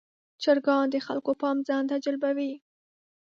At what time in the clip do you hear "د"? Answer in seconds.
0.91-0.95